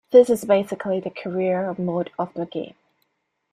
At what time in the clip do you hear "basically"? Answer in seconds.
0.45-0.99